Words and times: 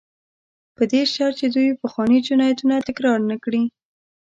په 0.75 0.83
دې 0.91 1.01
شرط 1.13 1.35
چې 1.39 1.47
دوی 1.55 1.79
پخواني 1.81 2.17
جنایتونه 2.27 2.75
تکرار 2.87 3.19
نه 3.29 3.37
کړي. 3.43 3.63